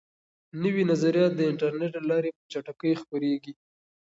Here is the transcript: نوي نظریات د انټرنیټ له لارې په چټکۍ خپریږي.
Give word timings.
نوي 0.63 0.83
نظریات 0.91 1.31
د 1.35 1.41
انټرنیټ 1.51 1.93
له 1.99 2.05
لارې 2.09 2.29
په 2.37 2.41
چټکۍ 2.51 2.91
خپریږي. 3.01 3.53